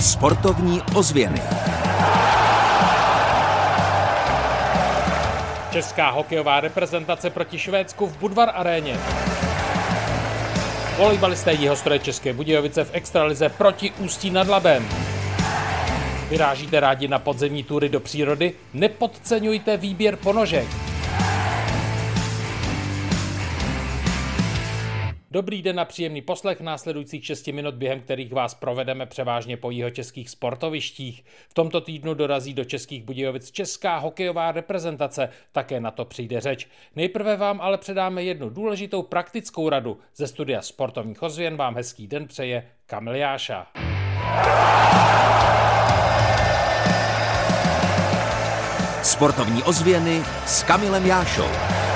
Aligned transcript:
Sportovní 0.00 0.82
ozvěny. 0.94 1.42
Česká 5.70 6.10
hokejová 6.10 6.60
reprezentace 6.60 7.30
proti 7.30 7.58
Švédsku 7.58 8.06
v 8.06 8.18
Budvar 8.18 8.50
aréně. 8.54 8.98
Volejbalisté 10.98 11.52
Jihostroje 11.52 11.98
České 11.98 12.32
Budějovice 12.32 12.84
v 12.84 12.90
extralize 12.92 13.48
proti 13.48 13.90
Ústí 13.98 14.30
nad 14.30 14.48
Labem. 14.48 14.88
Vyrážíte 16.30 16.80
rádi 16.80 17.08
na 17.08 17.18
podzemní 17.18 17.64
tury 17.64 17.88
do 17.88 18.00
přírody? 18.00 18.52
Nepodceňujte 18.74 19.76
výběr 19.76 20.16
ponožek. 20.16 20.87
Dobrý 25.38 25.62
den 25.62 25.80
a 25.80 25.84
příjemný 25.84 26.22
poslech 26.22 26.60
následujících 26.60 27.26
6 27.26 27.46
minut, 27.46 27.74
během 27.74 28.00
kterých 28.00 28.32
vás 28.32 28.54
provedeme 28.54 29.06
převážně 29.06 29.56
po 29.56 29.72
českých 29.92 30.30
sportovištích. 30.30 31.24
V 31.48 31.54
tomto 31.54 31.80
týdnu 31.80 32.14
dorazí 32.14 32.54
do 32.54 32.64
Českých 32.64 33.02
Budějovic 33.02 33.50
česká 33.50 33.98
hokejová 33.98 34.52
reprezentace, 34.52 35.28
také 35.52 35.80
na 35.80 35.90
to 35.90 36.04
přijde 36.04 36.40
řeč. 36.40 36.68
Nejprve 36.96 37.36
vám 37.36 37.60
ale 37.60 37.78
předáme 37.78 38.22
jednu 38.22 38.50
důležitou 38.50 39.02
praktickou 39.02 39.68
radu. 39.68 39.98
Ze 40.16 40.26
studia 40.26 40.62
sportovních 40.62 41.22
ozvěn 41.22 41.56
vám 41.56 41.74
hezký 41.74 42.06
den 42.06 42.26
přeje 42.26 42.66
Kamil 42.86 43.14
Jáša. 43.14 43.66
Sportovní 49.02 49.62
ozvěny 49.62 50.22
s 50.46 50.62
Kamilem 50.62 51.06
Jášou. 51.06 51.87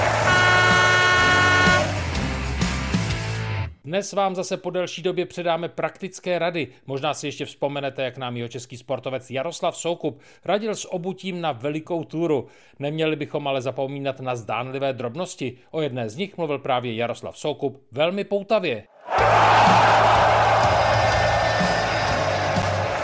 Dnes 3.92 4.12
vám 4.12 4.34
zase 4.34 4.56
po 4.56 4.70
delší 4.70 5.02
době 5.02 5.26
předáme 5.26 5.68
praktické 5.68 6.38
rady. 6.38 6.68
Možná 6.86 7.14
si 7.14 7.26
ještě 7.26 7.44
vzpomenete, 7.44 8.02
jak 8.02 8.16
nám 8.16 8.36
jeho 8.36 8.48
český 8.48 8.76
sportovec 8.76 9.30
Jaroslav 9.30 9.76
Soukup 9.76 10.20
radil 10.44 10.74
s 10.74 10.92
obutím 10.92 11.40
na 11.40 11.52
velikou 11.52 12.04
túru. 12.04 12.46
Neměli 12.78 13.16
bychom 13.16 13.48
ale 13.48 13.62
zapomínat 13.62 14.20
na 14.20 14.36
zdánlivé 14.36 14.92
drobnosti. 14.92 15.58
O 15.70 15.80
jedné 15.80 16.08
z 16.08 16.16
nich 16.16 16.36
mluvil 16.36 16.58
právě 16.58 16.94
Jaroslav 16.94 17.38
Soukup 17.38 17.82
velmi 17.92 18.24
poutavě. 18.24 18.84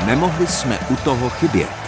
Nemohli 0.06 0.46
jsme 0.46 0.78
u 0.92 0.96
toho 0.96 1.30
chybět. 1.30 1.87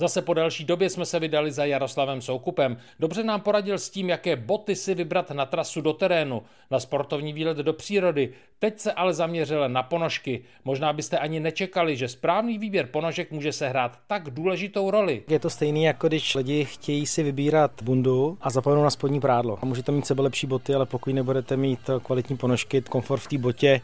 Zase 0.00 0.22
po 0.22 0.34
další 0.34 0.64
době 0.64 0.90
jsme 0.90 1.06
se 1.06 1.20
vydali 1.20 1.52
za 1.52 1.64
Jaroslavem 1.64 2.20
Soukupem. 2.20 2.76
Dobře 3.00 3.24
nám 3.24 3.40
poradil 3.40 3.78
s 3.78 3.90
tím, 3.90 4.08
jaké 4.08 4.36
boty 4.36 4.76
si 4.76 4.94
vybrat 4.94 5.30
na 5.30 5.46
trasu 5.46 5.80
do 5.80 5.92
terénu, 5.92 6.42
na 6.70 6.80
sportovní 6.80 7.32
výlet 7.32 7.56
do 7.56 7.72
přírody. 7.72 8.32
Teď 8.58 8.78
se 8.78 8.92
ale 8.92 9.14
zaměřil 9.14 9.68
na 9.68 9.82
ponožky. 9.82 10.44
Možná 10.64 10.92
byste 10.92 11.18
ani 11.18 11.40
nečekali, 11.40 11.96
že 11.96 12.08
správný 12.08 12.58
výběr 12.58 12.86
ponožek 12.86 13.30
může 13.30 13.52
sehrát 13.52 13.98
tak 14.06 14.30
důležitou 14.30 14.90
roli. 14.90 15.22
Je 15.28 15.38
to 15.38 15.50
stejný, 15.50 15.84
jako 15.84 16.08
když 16.08 16.34
lidi 16.34 16.64
chtějí 16.64 17.06
si 17.06 17.22
vybírat 17.22 17.82
bundu 17.82 18.38
a 18.40 18.50
zapomenou 18.50 18.82
na 18.82 18.90
spodní 18.90 19.20
prádlo. 19.20 19.58
Můžete 19.64 19.92
mít 19.92 20.06
sebe 20.06 20.22
lepší 20.22 20.46
boty, 20.46 20.74
ale 20.74 20.86
pokud 20.86 21.14
nebudete 21.14 21.56
mít 21.56 21.90
kvalitní 22.02 22.36
ponožky, 22.36 22.80
komfort 22.80 23.20
v 23.20 23.28
té 23.28 23.38
botě 23.38 23.80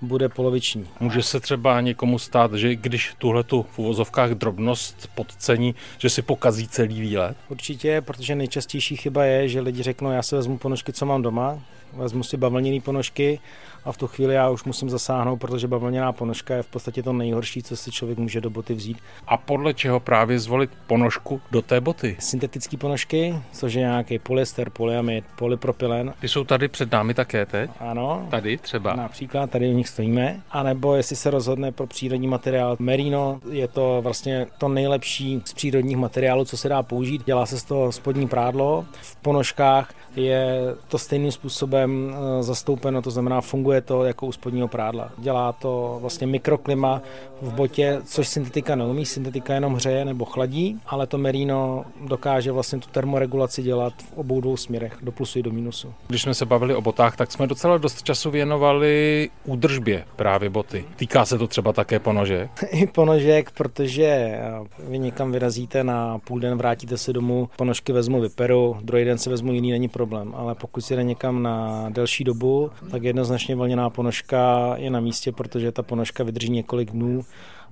bude 0.00 0.28
poloviční. 0.28 0.86
Může 1.00 1.22
se 1.22 1.40
třeba 1.40 1.80
někomu 1.80 2.18
stát, 2.18 2.54
že 2.54 2.76
když 2.76 3.14
tuhle 3.18 3.44
tu 3.44 3.62
v 3.62 3.78
uvozovkách 3.78 4.30
drobnost 4.30 5.10
podcení, 5.14 5.57
pochopení, 5.58 5.74
že 5.98 6.10
si 6.10 6.22
pokazí 6.22 6.68
celý 6.68 7.00
výlet? 7.00 7.36
Určitě, 7.48 8.00
protože 8.00 8.34
nejčastější 8.34 8.96
chyba 8.96 9.24
je, 9.24 9.48
že 9.48 9.60
lidi 9.60 9.82
řeknou, 9.82 10.10
já 10.10 10.22
se 10.22 10.36
vezmu 10.36 10.58
ponožky, 10.58 10.92
co 10.92 11.06
mám 11.06 11.22
doma, 11.22 11.58
vezmu 11.92 12.22
si 12.22 12.36
bavlněné 12.36 12.80
ponožky 12.80 13.40
a 13.84 13.92
v 13.92 13.96
tu 13.96 14.06
chvíli 14.06 14.34
já 14.34 14.50
už 14.50 14.64
musím 14.64 14.90
zasáhnout, 14.90 15.36
protože 15.36 15.68
bavlněná 15.68 16.12
ponožka 16.12 16.54
je 16.54 16.62
v 16.62 16.66
podstatě 16.66 17.02
to 17.02 17.12
nejhorší, 17.12 17.62
co 17.62 17.76
si 17.76 17.90
člověk 17.90 18.18
může 18.18 18.40
do 18.40 18.50
boty 18.50 18.74
vzít. 18.74 18.98
A 19.26 19.36
podle 19.36 19.74
čeho 19.74 20.00
právě 20.00 20.38
zvolit 20.38 20.70
ponožku 20.86 21.40
do 21.50 21.62
té 21.62 21.80
boty? 21.80 22.16
Syntetické 22.18 22.76
ponožky, 22.76 23.34
což 23.52 23.74
je 23.74 23.80
nějaký 23.80 24.18
polyester, 24.18 24.70
polyamid, 24.70 25.24
polypropylen. 25.38 26.14
Ty 26.20 26.28
jsou 26.28 26.44
tady 26.44 26.68
před 26.68 26.92
námi 26.92 27.14
také 27.14 27.46
teď? 27.46 27.70
Ano. 27.80 28.26
Tady 28.30 28.58
třeba? 28.58 28.94
Například 28.94 29.50
tady 29.50 29.68
u 29.68 29.72
nich 29.72 29.88
stojíme. 29.88 30.40
A 30.50 30.62
nebo 30.62 30.94
jestli 30.94 31.16
se 31.16 31.30
rozhodne 31.30 31.72
pro 31.72 31.86
přírodní 31.86 32.28
materiál 32.28 32.76
merino, 32.78 33.40
je 33.50 33.68
to 33.68 34.00
vlastně 34.02 34.46
to 34.58 34.68
nejlepší 34.68 35.42
z 35.44 35.52
přírodních 35.52 35.96
materiálů, 35.96 36.44
co 36.44 36.56
se 36.56 36.68
dá 36.68 36.82
použít. 36.82 37.22
Dělá 37.26 37.46
se 37.46 37.58
z 37.58 37.64
toho 37.64 37.92
spodní 37.92 38.28
prádlo. 38.28 38.84
V 38.92 39.16
ponožkách 39.16 39.94
je 40.16 40.60
to 40.88 40.98
stejným 40.98 41.32
způsobem 41.32 41.77
eh, 41.86 42.42
zastoupeno, 42.42 43.02
to 43.02 43.10
znamená 43.10 43.40
funguje 43.40 43.80
to 43.80 44.04
jako 44.04 44.26
u 44.26 44.32
spodního 44.32 44.68
prádla. 44.68 45.10
Dělá 45.18 45.52
to 45.52 45.98
vlastně 46.00 46.26
mikroklima 46.26 47.02
v 47.42 47.52
botě, 47.54 48.00
což 48.04 48.28
syntetika 48.28 48.74
neumí, 48.74 49.06
syntetika 49.06 49.54
jenom 49.54 49.74
hřeje 49.74 50.04
nebo 50.04 50.24
chladí, 50.24 50.80
ale 50.86 51.06
to 51.06 51.18
merino 51.18 51.84
dokáže 52.06 52.52
vlastně 52.52 52.78
tu 52.78 52.88
termoregulaci 52.88 53.62
dělat 53.62 53.92
v 53.98 54.18
obou 54.18 54.40
dvou 54.40 54.56
směrech, 54.56 54.96
do 55.02 55.12
plusu 55.12 55.38
i 55.38 55.42
do 55.42 55.50
minusu. 55.50 55.94
Když 56.06 56.22
jsme 56.22 56.34
se 56.34 56.46
bavili 56.46 56.74
o 56.74 56.80
botách, 56.80 57.16
tak 57.16 57.32
jsme 57.32 57.46
docela 57.46 57.78
dost 57.78 58.02
času 58.02 58.30
věnovali 58.30 59.30
údržbě 59.44 60.04
právě 60.16 60.50
boty. 60.50 60.84
Týká 60.96 61.24
se 61.24 61.38
to 61.38 61.46
třeba 61.46 61.72
také 61.72 61.98
ponožek? 61.98 62.64
I 62.70 62.86
ponožek, 62.86 63.50
protože 63.50 64.04
eh, 64.04 64.40
vy 64.78 64.98
někam 64.98 65.32
vyrazíte 65.32 65.84
na 65.84 66.18
půl 66.18 66.40
den, 66.40 66.58
vrátíte 66.58 66.98
se 66.98 67.12
domů, 67.12 67.48
ponožky 67.56 67.92
vezmu, 67.92 68.20
vyperu, 68.20 68.76
druhý 68.82 69.04
den 69.04 69.18
se 69.18 69.30
vezmu 69.30 69.52
jiný, 69.52 69.70
není 69.70 69.88
problém. 69.88 70.34
Ale 70.36 70.54
pokud 70.54 70.80
si 70.80 70.96
jde 70.96 71.02
někam 71.02 71.42
na 71.42 71.67
delší 71.88 72.24
dobu, 72.24 72.70
tak 72.90 73.02
jednoznačně 73.02 73.56
vlněná 73.56 73.90
ponožka 73.90 74.72
je 74.76 74.90
na 74.90 75.00
místě, 75.00 75.32
protože 75.32 75.72
ta 75.72 75.82
ponožka 75.82 76.24
vydrží 76.24 76.50
několik 76.50 76.90
dnů 76.90 77.24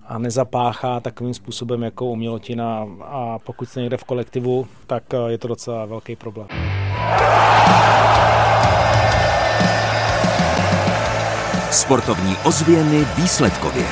a 0.09 0.19
nezapáchá 0.19 1.01
takovým 1.01 1.35
způsobem 1.35 1.83
jako 1.83 2.07
umělotina 2.07 2.89
a 3.03 3.39
pokud 3.39 3.69
se 3.69 3.81
někde 3.81 3.97
v 3.97 4.05
kolektivu, 4.05 4.67
tak 4.87 5.15
eh, 5.15 5.17
je 5.29 5.39
to 5.39 5.49
docela 5.49 5.85
velký 5.85 6.17
problém. 6.17 6.49
Sportovní 11.71 12.37
ozvěny 12.45 13.05
výsledkově. 13.17 13.85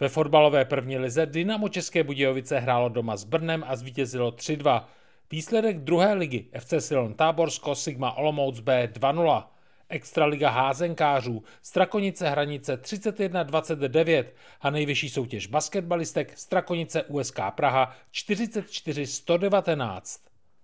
Ve 0.00 0.08
fotbalové 0.08 0.64
první 0.64 0.98
lize 0.98 1.26
Dynamo 1.26 1.68
České 1.68 2.04
Budějovice 2.04 2.58
hrálo 2.58 2.88
doma 2.88 3.16
s 3.16 3.24
Brnem 3.24 3.64
a 3.66 3.76
zvítězilo 3.76 4.30
3-2. 4.30 4.82
Výsledek 5.34 5.78
druhé 5.78 6.14
ligy 6.14 6.44
FC 6.58 6.74
Silon 6.78 7.14
Táborsko 7.14 7.74
Sigma 7.74 8.12
Olomouc 8.12 8.60
B 8.60 8.86
2-0. 8.86 9.44
Extraliga 9.88 10.50
házenkářů, 10.50 11.42
Strakonice 11.62 12.30
Hranice 12.30 12.76
31-29 12.76 14.24
a 14.60 14.70
nejvyšší 14.70 15.08
soutěž 15.08 15.46
basketbalistek 15.46 16.38
Strakonice 16.38 17.02
USK 17.02 17.40
Praha 17.50 17.96
44-119. 18.12 20.20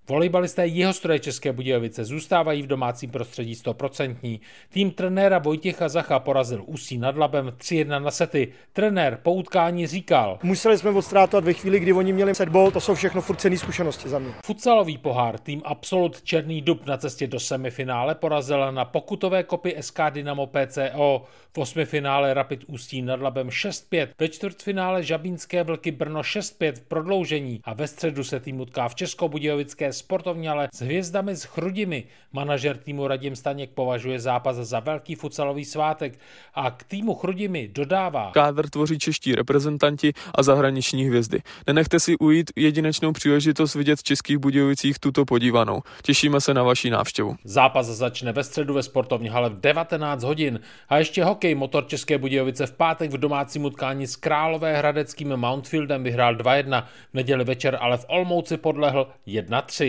Volejbalisté 0.09 0.67
Jihostroje 0.67 1.19
České 1.19 1.53
Budějovice 1.53 2.05
zůstávají 2.05 2.63
v 2.63 2.67
domácím 2.67 3.11
prostředí 3.11 3.55
100%. 3.55 4.41
Tým 4.69 4.91
trenéra 4.91 5.39
Vojtěcha 5.39 5.89
Zacha 5.89 6.19
porazil 6.19 6.63
Ústí 6.67 6.99
nad 6.99 7.17
Labem 7.17 7.47
3-1 7.47 8.03
na 8.03 8.11
sety. 8.11 8.49
Trenér 8.73 9.19
po 9.23 9.33
utkání 9.35 9.87
říkal. 9.87 10.39
Museli 10.43 10.79
jsme 10.79 10.91
odstrátovat 10.91 11.45
ve 11.45 11.53
chvíli, 11.53 11.81
kdy 11.81 11.93
oni 11.93 12.13
měli 12.13 12.35
setbol, 12.35 12.71
to 12.71 12.81
jsou 12.81 12.95
všechno 12.95 13.21
furt 13.21 13.37
cený 13.37 13.59
zkušenosti 13.59 14.09
za 14.09 14.19
mě. 14.19 14.33
Futsalový 14.45 14.99
pohár 14.99 15.39
tým 15.39 15.63
Absolut 15.65 16.23
Černý 16.23 16.63
dub 16.63 16.87
na 16.87 16.97
cestě 16.97 17.27
do 17.27 17.41
semifinále 17.41 18.15
porazil 18.15 18.73
na 18.73 18.85
pokutové 18.85 19.43
kopy 19.43 19.77
SK 19.81 20.01
Dynamo 20.11 20.47
PCO. 20.47 21.23
V 21.53 21.59
osmifinále 21.59 22.35
Rapid 22.35 22.65
Ústí 22.67 23.03
nad 23.03 23.21
Labem 23.21 23.49
6-5, 23.49 24.09
ve 24.19 24.29
čtvrtfinále 24.29 25.03
Žabínské 25.03 25.63
vlky 25.63 25.91
Brno 25.91 26.21
6-5 26.21 26.73
v 26.73 26.81
prodloužení 26.81 27.61
a 27.65 27.75
ve 27.75 27.87
středu 27.87 28.25
se 28.25 28.41
tým 28.41 28.61
utká 28.61 28.89
v 28.89 28.95
Českobudějovické 28.95 29.90
sportovní, 29.93 30.49
ale 30.49 30.69
s 30.75 30.81
hvězdami 30.81 31.37
s 31.37 31.45
chrudimi. 31.45 32.05
Manažer 32.33 32.77
týmu 32.77 33.09
Radim 33.09 33.37
Staněk 33.37 33.71
považuje 33.71 34.21
zápas 34.21 34.57
za 34.57 34.81
velký 34.81 35.15
futsalový 35.15 35.65
svátek 35.65 36.19
a 36.55 36.71
k 36.71 36.85
týmu 36.85 37.15
chrudimi 37.15 37.69
dodává. 37.69 38.31
Kádr 38.35 38.71
tvoří 38.71 38.99
čeští 38.99 39.35
reprezentanti 39.35 40.13
a 40.35 40.43
zahraniční 40.43 41.05
hvězdy. 41.05 41.41
Nenechte 41.67 42.01
si 42.01 42.17
ujít 42.17 42.51
jedinečnou 42.57 43.13
příležitost 43.13 43.75
vidět 43.75 43.99
v 43.99 44.03
Českých 44.03 44.39
Budějovicích 44.39 44.99
tuto 44.99 45.25
podívanou. 45.25 45.83
Těšíme 46.03 46.41
se 46.41 46.55
na 46.55 46.63
vaši 46.63 46.91
návštěvu. 46.91 47.37
Zápas 47.45 47.87
začne 47.87 48.33
ve 48.33 48.45
středu 48.45 48.75
ve 48.75 48.83
sportovní 48.83 49.29
hale 49.29 49.51
v 49.51 49.61
19 49.61 50.23
hodin 50.23 50.61
a 50.89 50.99
ještě 50.99 51.25
hokej 51.25 51.55
motor 51.55 51.87
České 51.87 52.19
Budějovice 52.19 52.67
v 52.67 52.73
pátek 52.73 53.11
v 53.11 53.19
domácím 53.19 53.65
utkání 53.65 54.07
s 54.07 54.17
Králové 54.17 54.77
hradeckým 54.77 55.37
Mountfieldem 55.37 56.03
vyhrál 56.03 56.37
2-1. 56.37 56.83
V 57.11 57.15
neděli 57.15 57.45
večer 57.45 57.79
ale 57.81 57.97
v 57.97 58.05
Olmouci 58.09 58.57
podlehl 58.57 59.07
1-3. 59.27 59.80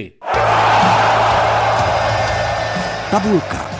Tabulka. 3.12 3.72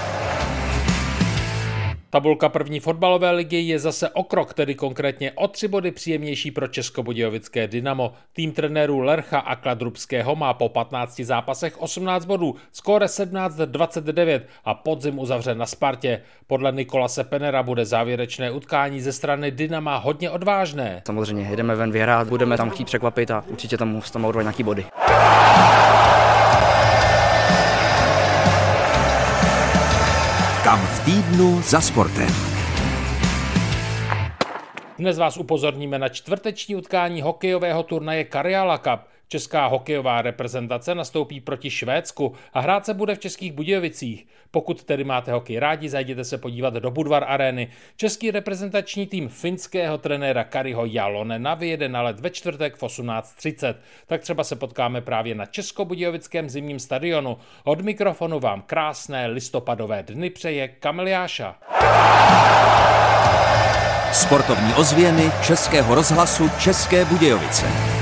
Tabulka 2.10 2.50
první 2.50 2.80
fotbalové 2.80 3.32
ligy 3.32 3.58
je 3.58 3.80
zase 3.80 4.10
o 4.10 4.24
krok, 4.24 4.54
tedy 4.54 4.76
konkrétně 4.76 5.32
o 5.32 5.48
tři 5.48 5.68
body 5.68 5.92
příjemnější 5.92 6.52
pro 6.52 6.68
Českobudějovické 6.68 7.68
Dynamo. 7.68 8.14
Tým 8.34 8.52
trenérů 8.52 9.00
Lercha 9.00 9.40
a 9.40 9.56
Kladrubského 9.56 10.36
má 10.36 10.54
po 10.54 10.70
15 10.70 11.20
zápasech 11.20 11.82
18 11.82 12.26
bodů, 12.26 12.56
skóre 12.72 13.06
17-29 13.06 14.42
a 14.66 14.74
podzim 14.74 15.20
uzavře 15.20 15.56
na 15.56 15.66
Spartě. 15.66 16.22
Podle 16.48 16.72
Nikolase 16.72 17.24
Penera 17.24 17.64
bude 17.64 17.86
závěrečné 17.86 18.52
utkání 18.52 19.02
ze 19.02 19.14
strany 19.14 19.52
Dynama 19.52 19.98
hodně 19.98 20.30
odvážné. 20.30 21.02
Samozřejmě 21.08 21.56
jdeme 21.56 21.76
ven 21.76 21.92
vyhrát, 21.92 22.28
budeme 22.28 22.58
tam 22.58 22.70
chtít 22.70 22.86
překvapit 22.86 23.32
a 23.32 23.44
určitě 23.48 23.78
tam, 23.78 24.02
tam 24.14 24.26
urvat 24.26 24.44
nějaký 24.44 24.64
body. 24.64 24.86
Týdnu 31.06 31.62
za 31.62 31.82
sportem. 31.82 32.30
Dnes 35.00 35.18
vás 35.18 35.38
upozorníme 35.38 36.00
na 36.00 36.10
čtvrteční 36.10 36.76
utkání 36.76 37.22
hokejového 37.22 37.84
turnaje 37.84 38.24
Karjala 38.24 38.78
Cup. 38.78 39.00
Česká 39.32 39.68
hokejová 39.68 40.22
reprezentace 40.22 40.96
nastoupí 40.96 41.40
proti 41.40 41.70
Švédsku 41.70 42.34
a 42.54 42.60
hrát 42.60 42.86
se 42.86 42.94
bude 42.94 43.16
v 43.16 43.20
Českých 43.20 43.52
Budějovicích. 43.52 44.28
Pokud 44.52 44.84
tedy 44.84 45.04
máte 45.04 45.32
hokej 45.32 45.60
rádi, 45.60 45.90
zajděte 45.90 46.24
se 46.24 46.38
podívat 46.38 46.74
do 46.74 46.92
Budvar 46.92 47.26
arény. 47.28 47.68
Český 47.96 48.32
reprezentační 48.32 49.08
tým 49.08 49.30
finského 49.30 49.98
trenéra 49.98 50.44
Kariho 50.44 50.86
Jalonena 50.86 51.54
vyjede 51.54 51.90
na 51.90 52.02
let 52.02 52.20
ve 52.20 52.30
čtvrtek 52.30 52.76
v 52.76 52.84
18.30. 52.84 53.76
Tak 54.08 54.22
třeba 54.22 54.44
se 54.44 54.56
potkáme 54.56 55.02
právě 55.02 55.36
na 55.36 55.46
Českobudějovickém 55.46 56.50
zimním 56.50 56.80
stadionu. 56.80 57.38
Od 57.64 57.82
mikrofonu 57.82 58.40
vám 58.40 58.62
krásné 58.62 59.28
listopadové 59.28 60.04
dny 60.04 60.30
přeje 60.30 60.68
Kamiliáša. 60.68 61.56
Sportovní 64.14 64.74
ozvěny 64.74 65.32
Českého 65.48 65.96
rozhlasu 65.96 66.50
České 66.60 67.06
Budějovice. 67.06 68.01